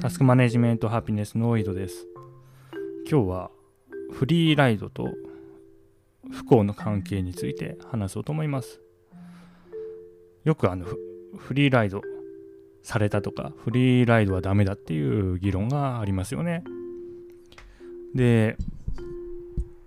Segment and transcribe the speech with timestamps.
[0.00, 2.06] タスクマネジメントハピネスの井戸です。
[3.10, 3.50] 今日は
[4.12, 5.08] フリーライドと
[6.30, 8.80] 不幸の関係について話そうと思います。
[10.44, 10.84] よくあの
[11.38, 12.02] フリーライド
[12.82, 16.62] されたとかフリーライドはダメだっていう議論がありますよね。
[18.14, 18.58] で、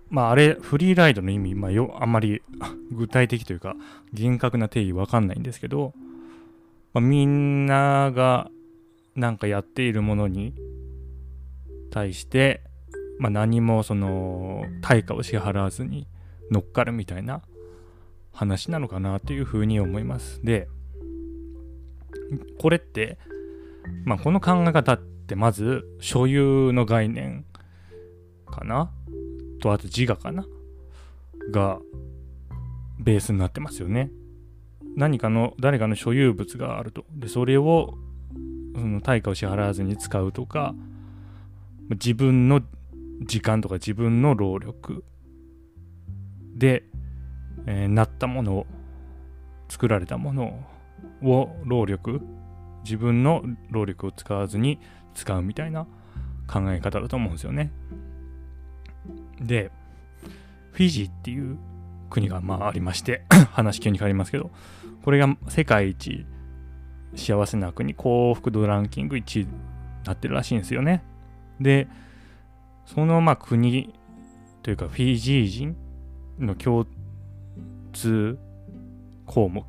[0.08, 2.42] まああれフリーライドの意味、まあ、よあんまり
[2.90, 3.76] 具体的というか
[4.12, 5.94] 厳格な定義わかんないんですけど、
[6.92, 8.50] まあ、みんなが
[9.14, 10.54] なんかやっているものに
[11.90, 12.62] 対して、
[13.18, 16.06] まあ、何もその対価を支払わずに
[16.50, 17.42] 乗っかるみたいな
[18.32, 20.40] 話なのかなというふうに思います。
[20.42, 20.68] で、
[22.58, 23.18] これって、
[24.04, 27.44] まあ、この考え方ってまず所有の概念
[28.46, 28.92] かな？
[29.60, 30.46] とあと自我かな？
[31.50, 31.80] が
[32.98, 34.10] ベースになってますよね。
[34.96, 37.04] 何かの誰かの所有物があると。
[37.12, 37.94] で、それを
[38.74, 40.74] その対価を支払わずに使うとか
[41.90, 42.62] 自分の
[43.22, 45.04] 時間とか自分の労力
[46.54, 46.84] で、
[47.66, 48.66] えー、なったものを
[49.68, 50.64] 作られたもの
[51.22, 52.20] を労力
[52.84, 54.78] 自分の労力を使わずに
[55.14, 55.86] 使うみたいな
[56.46, 57.70] 考え方だと思うんですよね。
[59.40, 59.70] で
[60.72, 61.58] フィジーっていう
[62.10, 64.50] 国がまあありまして 話急に変わりますけど
[65.02, 66.26] これが世界一
[67.14, 69.52] 幸せな国幸福度ランキング1位に
[70.04, 71.02] なってるらしいんですよね。
[71.60, 71.88] で、
[72.86, 73.94] そのまあ国
[74.62, 75.76] というかフィジー人
[76.38, 76.86] の共
[77.92, 78.38] 通
[79.26, 79.64] 項目、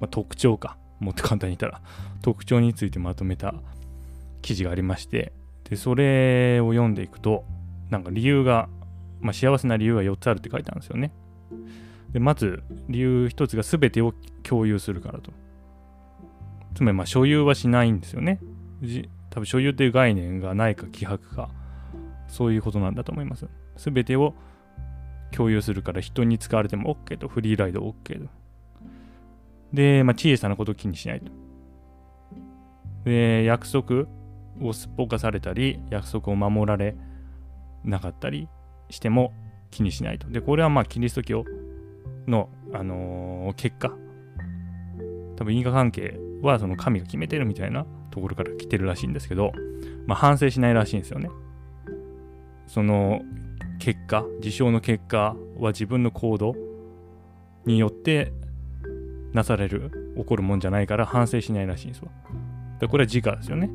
[0.00, 1.82] まあ、特徴か、もっと簡単に言ったら
[2.22, 3.54] 特徴についてまとめた
[4.42, 5.32] 記事がありまして、
[5.68, 7.44] で、それを読んでいくと、
[7.90, 8.68] なんか理由が、
[9.20, 11.12] まあ、幸せな理由が4つあるって書いてあるんですよね。
[12.10, 15.32] で、まず理由1つが全てを共有するからと。
[16.78, 18.38] つまりまあ所有はしないんですよね。
[19.30, 21.50] 多分所有という概念がないか希薄か、
[22.28, 23.48] そういうことなんだと思います。
[23.76, 24.32] すべてを
[25.32, 28.30] 共有するから人に使われても OK と、フリーライド OK と。
[29.72, 31.32] で、まあ、小さなことを気にしないと。
[33.04, 34.06] で、約束
[34.62, 36.94] をすっぽかされたり、約束を守られ
[37.82, 38.48] なかったり
[38.88, 39.32] しても
[39.72, 40.30] 気にしないと。
[40.30, 41.44] で、これはまあキリスト教
[42.28, 43.90] の、あのー、結果。
[45.34, 49.52] 多分因果関係はその神が決めてるみたいなところから来てるらしいんですけど、
[50.06, 51.30] まあ、反省しないらしいんですよね。
[52.66, 53.22] その
[53.78, 56.54] 結果、事象の結果は自分の行動
[57.64, 58.32] によって
[59.32, 62.10] なされる、起こるもんじゃないから反省しないらしいんですわ。
[62.80, 63.70] でこれは自我ですよね。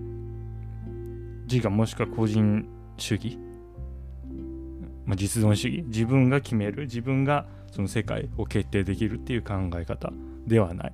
[1.50, 2.66] 自我もしくは個人
[2.98, 3.38] 主義、
[5.06, 10.12] まあ、実存主義、自分が決める、自分がその世界を決定できるっていう考え方
[10.46, 10.94] ではない。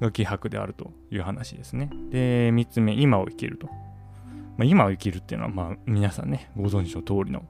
[0.00, 1.90] が希薄であるという話ですね。
[2.10, 3.68] で、3つ目、今を生きると。
[4.56, 7.44] まあ、今を生きるっていうのは、まあ、皆さんね、ご存知の通りの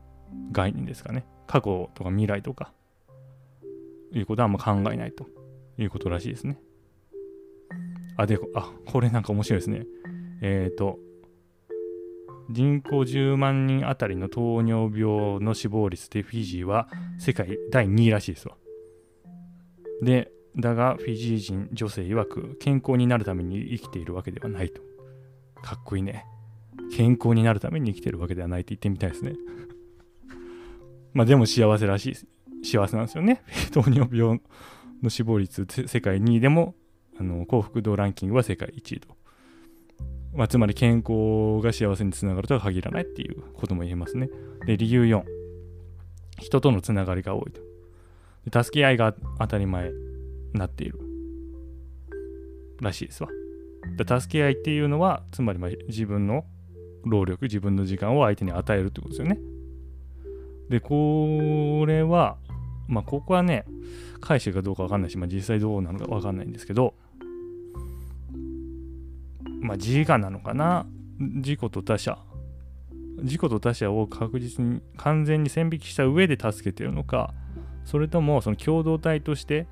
[0.52, 1.26] 概念ですかね。
[1.46, 2.72] 過去とか未来とか、
[4.12, 5.26] いうことはもう考えないと
[5.76, 6.58] いうことらしいですね。
[8.16, 9.86] あ、で、あ、これなんか面白いですね。
[10.40, 10.98] えっ、ー、と、
[12.50, 16.88] 人口10万人あたりの糖尿病の死亡率でフィジーは
[17.18, 18.56] 世界第2位らしいですわ。
[20.02, 24.80] で、だがフィジー人女性曰く健康になるために生きているわけではないと。
[25.62, 26.24] かっこいいね。
[26.94, 29.34] 健康になるために生きてるわけではないって言ってみたいですね。
[31.12, 32.64] まあでも幸せらしい。
[32.64, 33.42] 幸せなんですよね。
[33.72, 34.40] 糖尿病
[35.02, 36.74] の死亡率世界2位でも
[37.18, 39.08] あの幸福度ランキングは世界1位と。
[40.34, 44.28] まあ、つまり健康が幸せにつながるとは限らないっていうことも言えますね。
[44.66, 45.22] で、理由4。
[46.38, 48.62] 人とのつながりが多いと。
[48.62, 49.92] 助け合いが当たり前
[50.54, 50.98] なっている
[52.80, 53.28] らしいですわ。
[53.96, 56.44] で助け合いっていうのはつまりま自分の
[57.04, 59.38] 労力自分の時間を相手に与えるってことですよね。
[60.70, 62.38] でこれは
[62.88, 63.66] まあここはね
[64.20, 66.94] 返してるかどうかわかんないし、まあ、実際どうなのかわかんないんですけど
[69.60, 70.86] まあ自我なのかな？
[71.18, 72.18] 自己と他者
[73.18, 77.32] 自己と他者を確実に完全に線引きした上で助けてるのか
[77.84, 79.66] それともその共同体として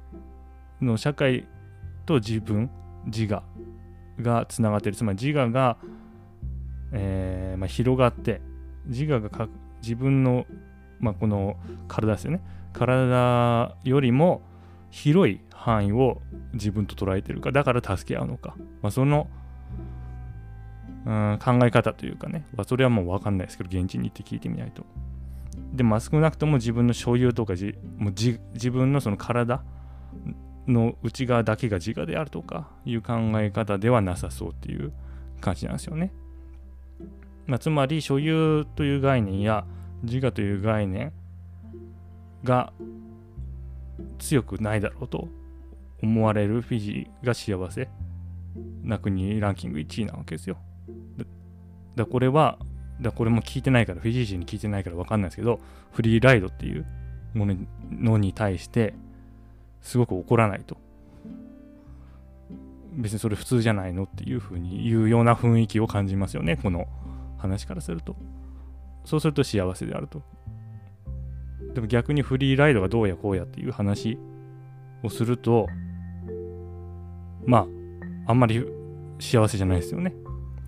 [0.84, 1.48] の社会
[2.06, 2.70] と自分
[3.06, 3.42] 自我
[4.20, 4.96] がつながってる。
[4.96, 5.78] つまり自我が、
[6.92, 8.40] えーまあ、広がって
[8.86, 9.48] 自我が
[9.82, 10.46] 自分の、
[11.00, 11.56] まあ、この
[11.88, 12.40] 体ですよね。
[12.72, 14.42] 体よりも
[14.90, 16.20] 広い範囲を
[16.52, 17.52] 自分と捉えてるか。
[17.52, 19.28] だから助け合うのか、まあ、その
[21.04, 24.84] うん考え方というかね、まあ、それはもう分かんないですけど現地に行って聞いてみないと。
[25.72, 29.62] でも少なくとも自分の所有とかじもう自分のその体
[30.68, 34.92] の内側だけが自我であるとかいう考え方ではなさそうっていう
[35.40, 36.12] 感じなんですよね。
[37.46, 39.66] まあ、つまり所有という概念や
[40.02, 41.12] 自我という概念
[42.44, 42.72] が
[44.18, 45.28] 強くないだろうと
[46.02, 47.88] 思われるフィジーが幸せ
[48.82, 50.58] な国ランキング1位なわけですよ。
[51.96, 52.58] だこれは
[53.00, 55.60] だこれも聞いてないからフィジー人に聞いてないから分かんないですけど
[55.92, 56.86] フリーライドっていう
[57.34, 57.46] も
[57.90, 58.94] のに対して
[59.82, 60.76] すごく怒らないと。
[62.94, 66.56] 別にそれ普通じゃないのっていうふうに言うような雰囲気を感じますよね。
[66.56, 66.86] この
[67.38, 68.16] 話からすると。
[69.04, 70.22] そうすると幸せであると。
[71.74, 74.18] でも逆にフリーライドがどうやこうやっていう話
[75.02, 75.66] をすると
[77.46, 77.66] ま
[78.26, 78.64] ああんまり
[79.18, 80.14] 幸せじゃないですよね。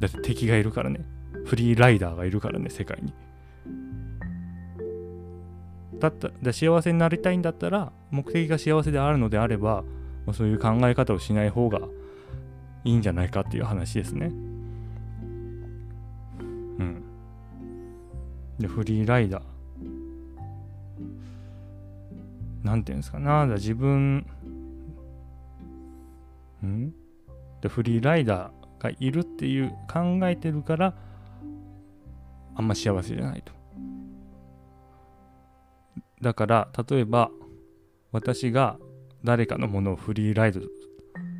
[0.00, 1.05] だって敵がいるからね。
[1.44, 3.12] フリーライダーがいるからね世界に。
[6.00, 9.82] だっただ幸せになりたいんだったら目的が幸せであるのであれば、
[10.25, 11.81] まあ、そういう考え方をしない方が
[12.84, 14.26] いいんじゃないかっていう話ですね。
[14.26, 14.31] う
[16.82, 17.02] ん。
[18.58, 19.43] でフリーライダー。
[22.62, 24.26] なんていうんですかなんだ自分
[26.64, 26.94] ん？
[27.60, 30.94] でフリーライダーがいるっていう考えてるから
[32.55, 33.52] あんま幸せじゃないと。
[36.22, 37.31] だから例えば
[38.14, 38.78] 私が
[39.25, 40.61] 誰かのものをフリーライド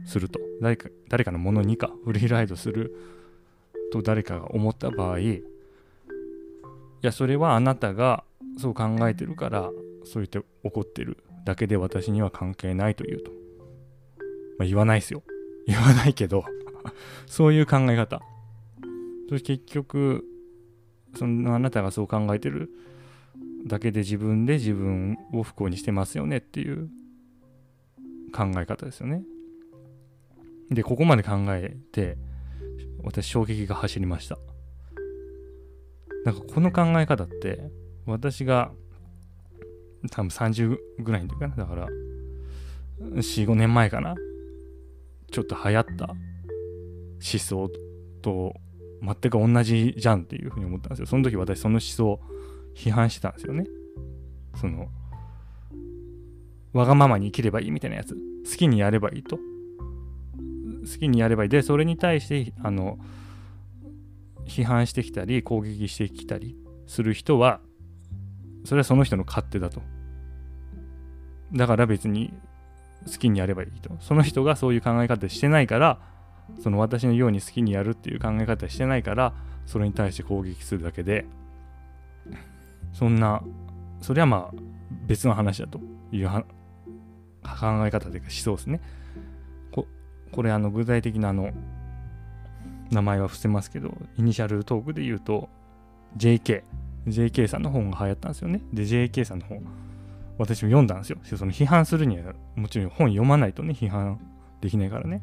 [0.07, 0.41] すると。
[0.61, 2.93] 誰か誰かのものにかフリーライドする
[3.93, 5.21] と誰かが思った場合。
[5.21, 5.43] い
[7.01, 8.25] やそれはあなたが
[8.59, 9.71] そう考えてるから
[10.03, 13.31] そう言って怒ってるだけで私には関係ないというと、
[14.59, 15.23] まあ、言わないですよ。
[15.69, 16.45] 言わないけど。
[17.27, 18.21] そういう考え方。
[19.29, 20.25] そして結局
[21.15, 22.69] そのあなたがそう考えてる
[23.67, 26.91] だけで自分で自分を不幸にしてますよねっていう
[28.35, 29.23] 考え方ですよね。
[30.71, 32.17] で、ここまで考えて、
[33.03, 34.39] 私衝撃が走りました。
[36.25, 37.71] なんかこの考え方って、
[38.07, 38.73] 私が
[40.11, 41.57] 多分30ぐらいの時かな。
[41.57, 41.89] だから、
[43.01, 44.15] 4、5年前かな。
[45.31, 46.19] ちょっと流行った思
[47.21, 47.71] 想
[48.23, 48.55] と
[49.03, 51.07] 全く同じじゃんっていうふうに思ったんですよ。
[51.07, 52.21] その時私その思想
[52.75, 53.67] 批判してたんですよね。
[54.57, 54.89] その、
[56.73, 58.15] わがままに生きればいいみたいなやつ。
[58.15, 59.37] 好きにやればいいと。
[59.37, 61.49] 好きにやればいい。
[61.49, 62.99] で、それに対して、あの、
[64.47, 66.57] 批判してきたり、攻撃してきたり
[66.87, 67.61] する人は、
[68.65, 69.83] それはその人の勝手だと。
[71.53, 72.35] だから別に
[73.07, 73.97] 好きにやればいいと。
[74.01, 76.01] その人がそういう考え方してないから、
[76.63, 79.35] その私のように好きにやるっていう考え方してないから、
[79.67, 81.27] それに対して攻撃するだけで、
[82.95, 83.43] そんな、
[84.01, 84.55] それはまあ
[85.07, 85.81] 別の話だと
[86.11, 86.45] いう考
[87.87, 88.81] え方というか思想ですね。
[89.71, 89.87] こ
[90.33, 91.51] これあの具体的なあの
[92.91, 95.51] 名前は伏せますけど、イニシャルトークで言うと
[96.17, 96.63] JK、
[97.07, 98.63] JK さんの本が流行ったんですよね。
[98.73, 99.63] で、JK さんの本、
[100.39, 101.19] 私も読んだんですよ。
[101.25, 104.21] その批判するにはもちろん本読まないとね、批判
[104.61, 105.23] できないからね。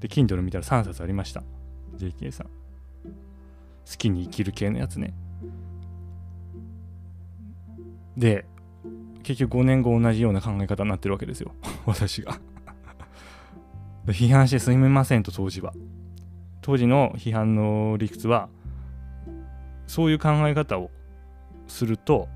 [0.00, 1.42] で、Kindle 見たら3冊ありました。
[1.96, 2.46] JK さん。
[2.46, 2.52] 好
[3.96, 5.14] きに生きる系のやつね。
[8.16, 8.44] で、
[9.22, 11.54] 結局5年後同じような考え方になってるわけですよ。
[11.86, 12.38] 私が
[14.06, 15.72] 批判してすみませんと当時は。
[16.60, 18.48] 当時の批判の理屈は、
[19.86, 20.90] そういう考え方を
[21.66, 22.28] すると、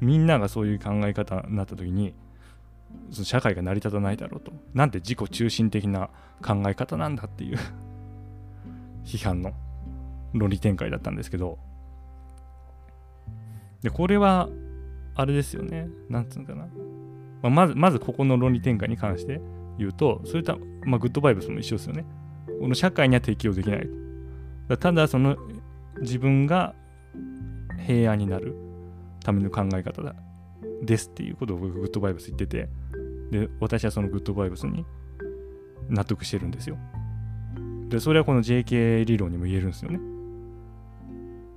[0.00, 2.14] みんながそういう考え方になった時に、
[3.10, 4.52] その社会が成り立たないだろうと。
[4.74, 6.10] なんて自己中心的な
[6.42, 7.58] 考え方なんだっていう
[9.04, 9.52] 批判の
[10.32, 11.58] 論理展開だったんですけど、
[13.82, 14.48] で、これは
[15.18, 15.88] あれですよね。
[16.08, 16.68] なんつうのかな。
[17.42, 19.40] まあ、まず、まずここの論理展開に関して
[19.76, 22.06] 言うと、それとは、まあ、グッドバイブスも一緒ですよね。
[22.60, 23.88] この社会には適応できない。
[24.68, 25.36] だただ、その
[26.00, 26.72] 自分が
[27.84, 28.54] 平安になる
[29.24, 30.14] ための考え方だ
[30.82, 32.68] ですっていうことを僕グッドバイブス言ってて、
[33.32, 34.86] で、私はそのグッドバイブスに
[35.88, 36.78] 納得してるんですよ。
[37.88, 39.98] で、それはこの JK 理論にも言えるんですよね。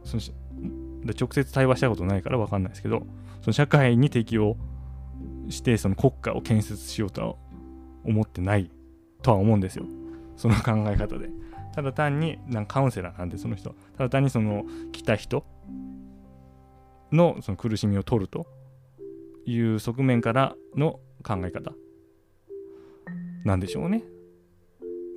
[0.03, 0.23] その
[1.03, 3.05] で直接対話したことないから分かんないですけど、
[3.41, 4.57] その社会に適応
[5.49, 7.35] してその国家を建設しようとは
[8.03, 8.69] 思ってない
[9.21, 9.85] とは思うんですよ。
[10.37, 11.29] その考え方で。
[11.73, 13.75] ただ単になんカウンセラーなんでその人。
[13.97, 15.45] ただ単にその来た人
[17.11, 18.45] のその苦しみを取ると
[19.45, 21.71] いう側面からの考え方
[23.43, 24.03] なんでしょうね。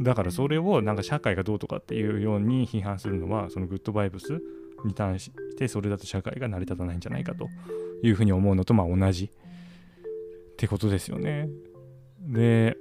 [0.01, 4.43] だからそれをなんか社会がどうとかっていうように批判するのはそのグッドバイブス
[4.85, 7.49] に対してそれだと社会が成り立たないんじゃないかと
[8.03, 9.29] いうふうに思うのとまあ同じっ
[10.57, 11.49] てことですよね。
[12.21, 12.77] で、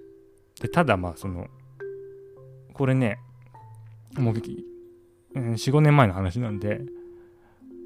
[0.62, 1.48] でただまあその、
[2.74, 3.20] これね、
[4.18, 4.36] もう
[5.36, 6.82] 45年前の話なんで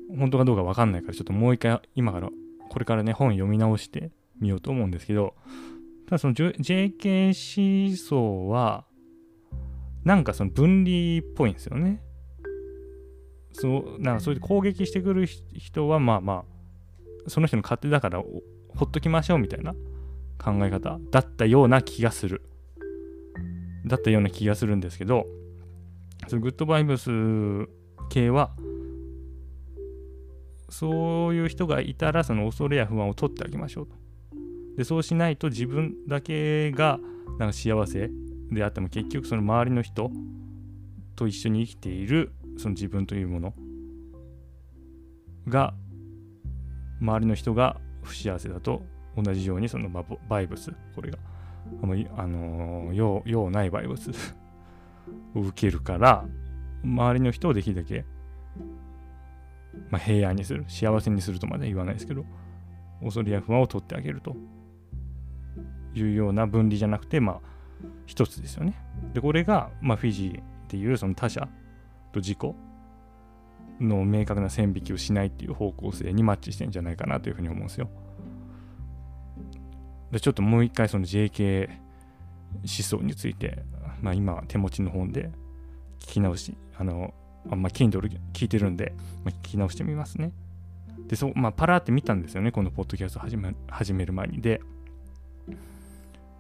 [0.09, 2.29] 本当かどうか分かんないからちょっともう一回今から
[2.69, 5.35] これからね本読み直してみようと思うんですけど
[6.07, 8.85] ただその JK 思想は
[10.03, 12.01] なんかその分離っぽいんですよね
[13.59, 16.45] そうなんかそれで攻撃してくる人はまあま
[17.25, 19.73] あその人の勝手だからほっときましょうみたいな
[20.37, 22.43] 考え方だったような気がする。
[23.85, 25.25] だったような気がするんですけど
[26.27, 27.09] そのグッドバイブス
[28.09, 28.51] 系は
[30.69, 33.95] そういう人がいたらその恐れや不安を取ってあげましょうと。
[34.75, 36.99] でそうしないと自分だけが
[37.39, 38.11] なんか幸せ
[38.51, 40.11] であっても結局その周りの人
[41.15, 43.53] と一緒に生きているその自分というもの
[45.47, 45.73] が
[47.01, 48.81] 周りの人が不幸せだと
[49.15, 51.17] 同じようにそのバイブスこれが
[52.15, 54.11] あの用用ないバイブス
[55.35, 56.25] を受けるから
[56.83, 58.05] 周りの人をできるだけ、
[59.89, 62.25] まあ、平安にする幸せにするとまで言わないですけど
[63.01, 64.35] 恐れや不安を取ってあげると。
[65.97, 67.41] いうような分離じゃなくてまあ
[68.05, 68.75] 一つですよね。
[69.13, 71.47] でこれが、まあ、フィジーっていうその他者
[72.17, 72.55] と自己
[73.79, 77.89] の明確な線引きをしないっていう方向性にマッチしてんじゃないかなというふうに思うんですよ
[80.11, 83.63] でちょっともう一回その JK 思想について
[84.01, 85.31] まあ、今手持ちの本で
[85.99, 87.13] 聞き直し、あの、
[87.49, 88.93] あんま Kindle 聞いてるんで、
[89.23, 90.31] まあ、聞き直してみますね。
[91.07, 94.41] で、そう、まあ、パラって見たんですよね、このポッドキャスト始め始める前に。
[94.41, 94.61] で、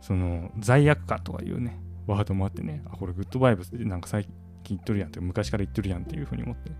[0.01, 4.33] その、罪悪感とかいうね、ワードもあってね、あ、これグッドバイブスでなんか最近
[4.69, 6.71] 言っとるやんって、昔から言ってるやんっていうふうに思って。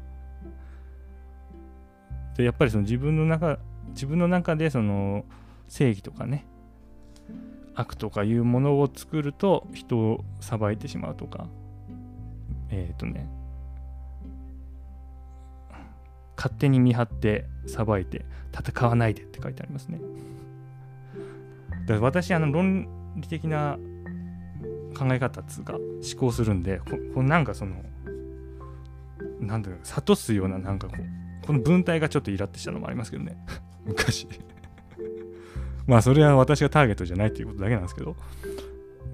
[2.37, 5.25] で、やっぱりその自分の中、自分の中でその
[5.67, 6.45] 正義とかね、
[7.77, 11.47] 悪とかいうものを作ると人を裁いてしまうとか
[12.69, 13.29] えっ、ー、とね
[16.35, 19.99] 勝手に見張って裁いて戦わないでって書いてありますね
[21.81, 23.77] だから私あの論理的な
[24.97, 25.83] 考え方っつうか思
[26.19, 27.75] 考するんでここなんかその
[29.39, 33.37] なんだろう諭すようななんかこうこの文体がちょっとイラってしたのもありますけどね
[33.85, 34.27] 昔
[35.87, 38.17] まあそれは私がターゲットじゃないっていうことだけなんですけど、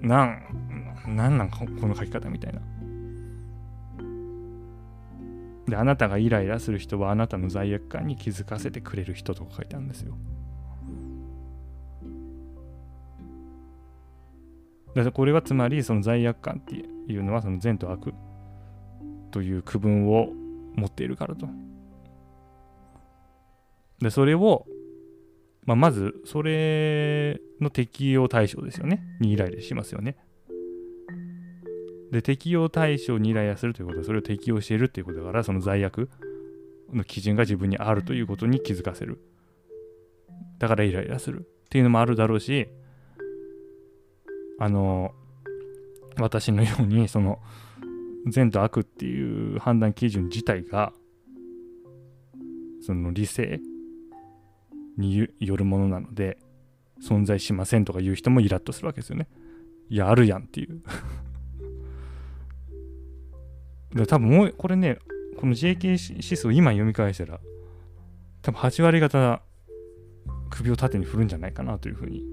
[0.00, 0.42] なん、
[1.06, 2.60] なんなんこの書き方みたいな。
[5.68, 10.18] で、あなたがイライラする人はあなたの罪悪感に気づかせてくれる人とか書いてあるんですよ。
[14.94, 18.14] だからこれはつまりその罪悪感っていうのはその善と悪
[19.30, 20.28] という区分を
[20.76, 21.48] 持っているからと。
[24.00, 24.66] で、それを
[25.66, 29.02] まあ、まず、それの適用対象ですよね。
[29.20, 30.16] にイライラしますよね。
[32.10, 36.10] で、適用対象にイライラするということは、それを適用しているということだから、その罪悪
[36.92, 39.20] の基準が自分にあるということに気づかせる。
[40.58, 42.68] だからイライラするっていうのもあるだろうし、
[44.58, 45.14] あの、
[46.18, 47.40] 私のように、その、
[48.26, 50.92] 善と悪っていう判断基準自体が、
[52.80, 53.60] その理性
[54.98, 56.38] によるものなので
[57.02, 59.26] 存在しませんとか言う人もイラッとするわけですよね。
[59.88, 60.82] いや、あるやんっていう
[63.96, 64.98] で多分もう、これね、
[65.36, 67.40] この JK 指数を今読み返したら、
[68.42, 69.42] 多分8割方
[70.50, 72.24] 首を縦に振るんじゃないかなというふうに、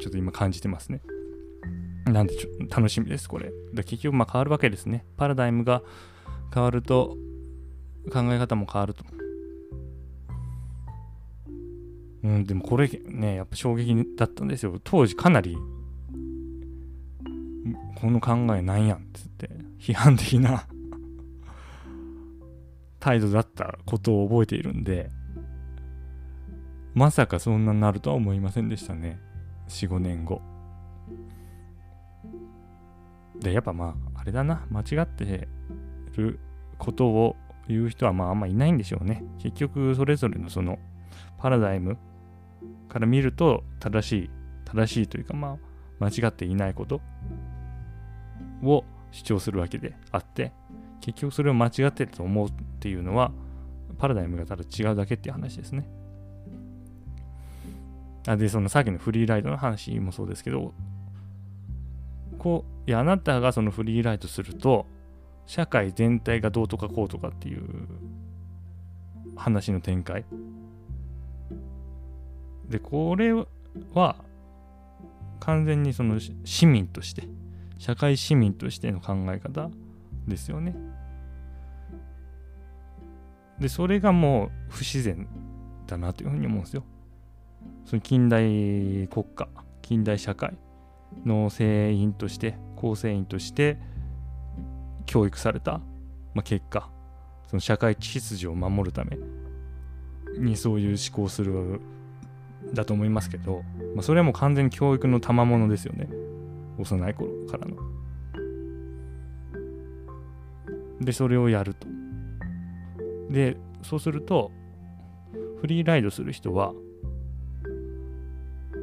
[0.00, 1.02] ちょっと今感じてますね。
[2.12, 3.52] なんでちょ楽しみです、これ。
[3.72, 5.04] で結局、まあ変わるわけですね。
[5.16, 5.82] パラダイムが
[6.52, 7.16] 変わると、
[8.12, 9.04] 考え方も変わると。
[12.22, 14.78] うん、でもこれね、やっぱ衝撃だったんですよ。
[14.82, 15.56] 当時かなり、
[18.00, 20.66] この考えなんやんっつって、批判的な
[22.98, 25.10] 態度だったことを覚えているんで、
[26.94, 29.18] まさかそんなになるとは思いませんでしたね。
[29.68, 30.42] 4、5年後。
[33.40, 35.48] で、やっぱまあ、あれだな、間違って
[36.16, 36.38] る
[36.78, 37.36] ことを
[37.68, 39.24] 言う人はまああんまいないんでしょうね。
[39.38, 40.78] 結局、それぞれのその
[41.38, 41.96] パラダイム
[42.88, 44.30] から見ると正しい
[44.66, 45.58] 正しいというかま
[46.00, 47.00] あ間違っていないこと
[48.62, 50.52] を主張するわけであって
[51.00, 53.32] 結局それを間違ってると思うっていうのは
[53.98, 55.88] パラダイムがただ違うだけっていう話ですね。
[58.26, 60.74] あでそのさっきのフリーライドの話もそうですけど
[62.40, 64.86] こういやあなたがそのフリーライドすると
[65.46, 67.64] 社会全体がどうとかこうとかっていう
[69.36, 70.24] 話の展開。
[72.68, 74.16] で、これは
[75.40, 77.24] 完全にその市民として、
[77.78, 79.70] 社会市民としての考え方
[80.28, 80.76] ですよね。
[83.58, 85.28] でそれがもう不自然
[85.86, 86.84] だなというふうに思うんですよ。
[87.84, 89.48] その近代国家
[89.82, 90.56] 近代社会。
[91.24, 93.78] の成員として構成員として
[95.06, 95.80] 教育された、
[96.34, 96.90] まあ、結果
[97.48, 99.18] その社会秩序を守るため
[100.38, 101.80] にそういう思考する
[102.72, 103.62] だと思いますけど、
[103.94, 106.08] まあ、それはもう完全に教育の賜物ですよね
[106.78, 107.76] 幼い頃からの。
[111.00, 111.86] でそれをやると。
[113.30, 114.50] でそうすると
[115.60, 116.72] フリーライドする人は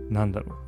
[0.10, 0.67] 何だろう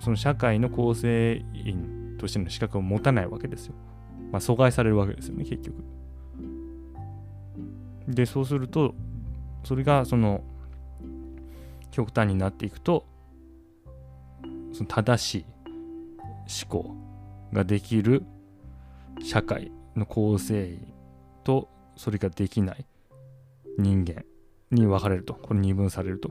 [0.00, 3.74] その社会の構成員としての資格を持たないわけですよ。
[4.30, 5.84] まあ、阻害されるわけですよね、結局。
[8.08, 8.94] で、そうすると、
[9.64, 10.42] それがその
[11.90, 13.04] 極端になっていくと、
[14.72, 15.44] その正しい
[16.64, 16.94] 思考
[17.52, 18.24] ができる
[19.22, 20.92] 社会の構成員
[21.44, 22.86] とそれができない
[23.78, 24.24] 人間
[24.70, 25.34] に分かれると。
[25.34, 26.30] これ二分されると。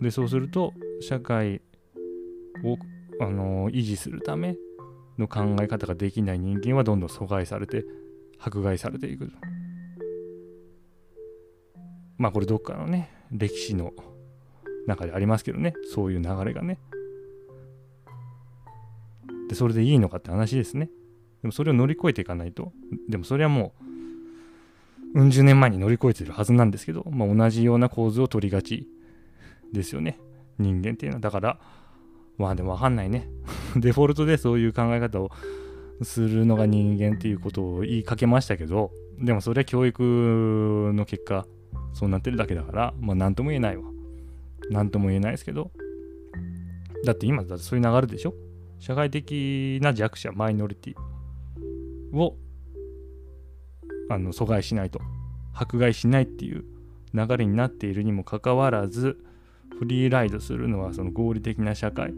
[0.00, 1.62] で、そうすると、社会
[2.64, 2.78] を、
[3.20, 4.56] あの維持するため
[5.18, 7.84] の考え方ができない人間はどんどん阻害されて
[8.38, 9.30] 迫害されていく
[12.18, 13.92] まあこれどっかのね歴史の
[14.86, 15.74] 中でありますけどね。
[15.92, 16.78] そういう流れがね。
[19.48, 20.90] でそれでいいのかって話ですね。
[21.42, 22.72] でもそれを乗り越えていかないと。
[23.08, 23.72] でもそれはも
[25.14, 28.88] ううん十年前に乗り越えてるはずなんですけど、まあ、同じような構図を取りがち
[29.72, 30.18] ですよね。
[30.58, 31.20] 人間っていうのは。
[31.20, 31.58] だから
[32.38, 33.28] まあでもわかんないね。
[33.76, 35.30] デフォルトでそういう考え方を
[36.02, 41.46] するのが人間っていうことを言いかけましたけど、でもそれは教育の結果、
[41.92, 43.84] そうなってるだけだから、まあ何とも言えないわ。
[44.70, 45.70] 何とも言えないですけど、
[47.04, 48.34] だって今だってそういう流れでしょ？
[48.78, 52.36] 社会的な弱者、マイノリティを
[54.10, 55.00] あの阻害しないと、
[55.54, 56.64] 迫害しないっていう
[57.14, 59.16] 流れになっているにもかかわらず、
[59.78, 62.14] フリーライドするのはその合理的な社会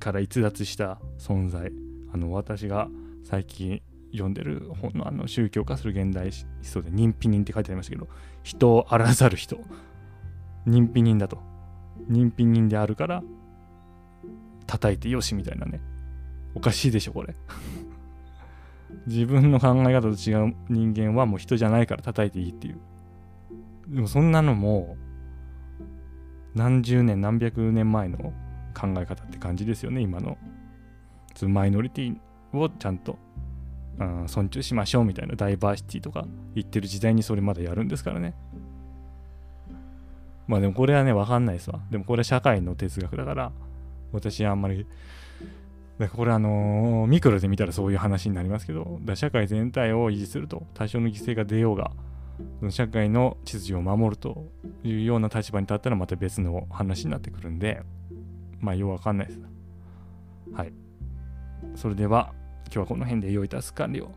[0.00, 1.70] から逸脱した存在
[2.12, 2.88] あの私が
[3.24, 3.80] 最近
[4.12, 8.08] 読んでる本のあの宗教化する現代思想で認否人って書いてありましたけど
[8.42, 9.58] 人をあらざる人。
[10.66, 11.38] 認否人だと
[12.10, 13.22] 認否人であるから
[14.66, 15.80] 叩いてよしみたいなね。
[16.54, 17.34] おかしいでしょこれ。
[19.06, 22.78] 自分の考え方と違う人間はもう人じゃないから叩いていいっていう。
[23.88, 24.96] でもそんなのも
[26.54, 28.18] 何十年何百年前の
[28.74, 30.38] 考え方って感じですよね今の。
[31.48, 32.16] マイノリティ
[32.52, 33.18] をちゃんと、
[33.98, 38.34] うん、尊重しましょうみたいなダイバーシティとか言ってる時代にそれまだやるんですからね。
[40.46, 41.80] まあでもこれはね分かんないですわ。
[41.90, 43.52] でもこれは社会の哲学だから
[44.12, 44.86] 私はあんまり
[45.98, 51.92] だからこれあのー、ミクロで見たらそういう話になりますけどだ社会全体を維持すると多少の犠牲が出ようが
[52.70, 54.50] 社会の秩序を守ると
[54.82, 57.82] いうような立場に立ったらまた別の話になってくるんで、
[58.60, 59.40] まあようわかんないです。
[60.52, 60.72] はい。
[61.74, 62.32] それでは
[62.66, 64.10] 今日はこの辺で良いタス完了。